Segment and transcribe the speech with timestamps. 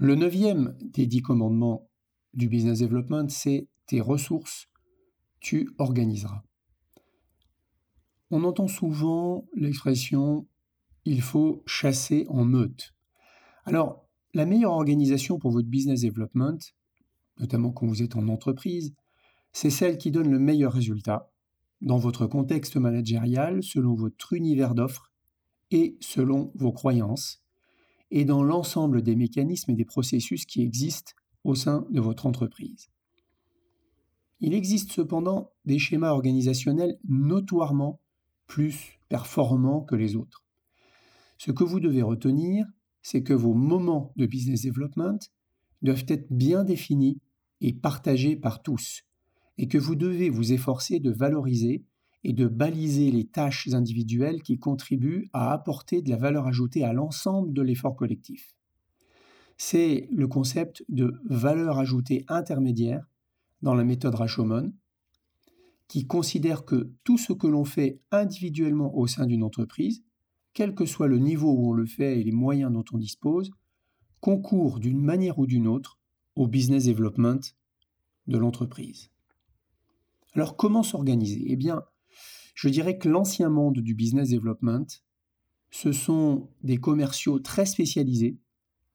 [0.00, 1.90] Le neuvième des dix commandements
[2.32, 4.68] du business development, c'est tes ressources,
[5.40, 6.44] tu organiseras.
[8.30, 10.46] On entend souvent l'expression
[11.04, 12.94] il faut chasser en meute.
[13.64, 16.58] Alors, la meilleure organisation pour votre business development,
[17.40, 18.94] notamment quand vous êtes en entreprise,
[19.52, 21.32] c'est celle qui donne le meilleur résultat
[21.80, 25.12] dans votre contexte managérial, selon votre univers d'offres
[25.72, 27.42] et selon vos croyances,
[28.10, 31.12] et dans l'ensemble des mécanismes et des processus qui existent
[31.44, 32.88] au sein de votre entreprise.
[34.40, 38.00] Il existe cependant des schémas organisationnels notoirement
[38.46, 40.44] plus performants que les autres.
[41.38, 42.66] Ce que vous devez retenir,
[43.02, 45.18] c'est que vos moments de business development
[45.82, 47.20] doivent être bien définis
[47.60, 49.02] et partagés par tous,
[49.56, 51.84] et que vous devez vous efforcer de valoriser
[52.24, 56.92] et de baliser les tâches individuelles qui contribuent à apporter de la valeur ajoutée à
[56.92, 58.54] l'ensemble de l'effort collectif.
[59.56, 63.08] C'est le concept de valeur ajoutée intermédiaire
[63.62, 64.72] dans la méthode Rashomon,
[65.88, 70.04] qui considère que tout ce que l'on fait individuellement au sein d'une entreprise,
[70.52, 73.50] quel que soit le niveau où on le fait et les moyens dont on dispose,
[74.20, 75.98] concourt d'une manière ou d'une autre
[76.36, 77.40] au business development
[78.26, 79.10] de l'entreprise.
[80.34, 81.44] Alors comment s'organiser?
[81.46, 81.82] Eh bien,
[82.58, 84.84] je dirais que l'ancien monde du business development,
[85.70, 88.36] ce sont des commerciaux très spécialisés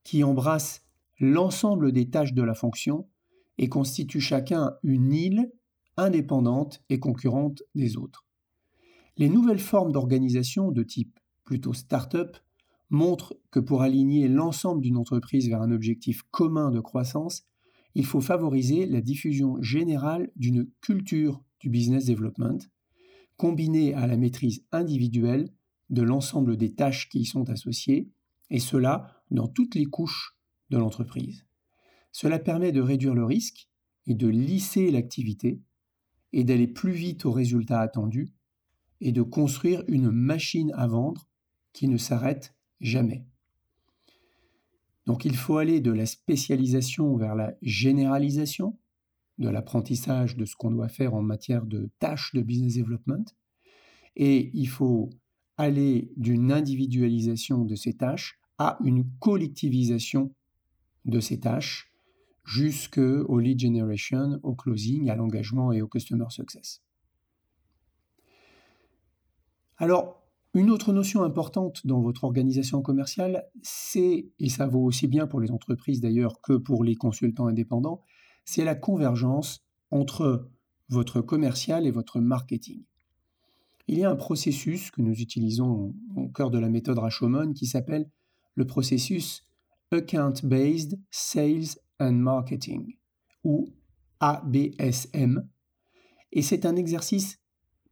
[0.02, 0.84] qui embrassent
[1.18, 3.08] l'ensemble des tâches de la fonction
[3.56, 5.50] et constituent chacun une île
[5.96, 8.26] indépendante et concurrente des autres.
[9.16, 12.36] Les nouvelles formes d'organisation de type plutôt start-up
[12.90, 17.46] montrent que pour aligner l'ensemble d'une entreprise vers un objectif commun de croissance,
[17.94, 22.58] il faut favoriser la diffusion générale d'une culture du business development,
[23.36, 25.50] combinée à la maîtrise individuelle
[25.90, 28.10] de l'ensemble des tâches qui y sont associées,
[28.50, 30.36] et cela dans toutes les couches
[30.70, 31.46] de l'entreprise.
[32.12, 33.68] Cela permet de réduire le risque
[34.06, 35.60] et de lisser l'activité
[36.32, 38.32] et d'aller plus vite aux résultats attendus
[39.00, 41.28] et de construire une machine à vendre
[41.72, 43.26] qui ne s'arrête jamais.
[45.06, 48.78] Donc il faut aller de la spécialisation vers la généralisation,
[49.38, 53.24] de l'apprentissage de ce qu'on doit faire en matière de tâches de business development,
[54.16, 55.10] et il faut
[55.56, 60.34] aller d'une individualisation de ces tâches à une collectivisation
[61.04, 61.92] de ces tâches
[62.44, 66.82] jusqu'au lead generation, au closing, à l'engagement et au customer success.
[69.76, 70.22] Alors,
[70.52, 75.40] une autre notion importante dans votre organisation commerciale, c'est, et ça vaut aussi bien pour
[75.40, 78.02] les entreprises d'ailleurs que pour les consultants indépendants,
[78.44, 80.50] c'est la convergence entre
[80.88, 82.84] votre commercial et votre marketing.
[83.86, 87.66] Il y a un processus que nous utilisons au cœur de la méthode Rashomon qui
[87.66, 88.10] s'appelle
[88.54, 89.46] le processus
[89.90, 92.96] Account Based Sales and Marketing,
[93.44, 93.68] ou
[94.20, 95.46] ABSM,
[96.32, 97.40] et c'est un exercice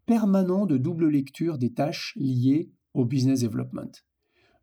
[0.06, 4.04] permanent de double lecture des tâches liées au business development.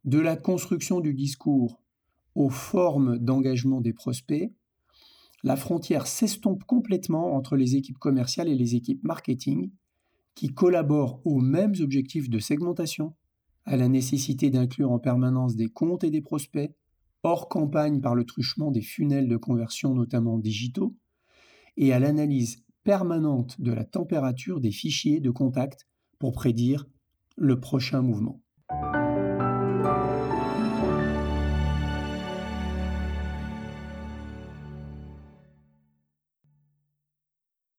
[0.03, 1.81] De la construction du discours
[2.35, 4.53] aux formes d'engagement des prospects,
[5.43, 9.71] la frontière s'estompe complètement entre les équipes commerciales et les équipes marketing
[10.35, 13.15] qui collaborent aux mêmes objectifs de segmentation,
[13.65, 16.71] à la nécessité d'inclure en permanence des comptes et des prospects,
[17.23, 20.95] hors campagne par le truchement des funnels de conversion notamment digitaux,
[21.77, 25.87] et à l'analyse permanente de la température des fichiers de contact
[26.19, 26.85] pour prédire
[27.37, 28.41] le prochain mouvement.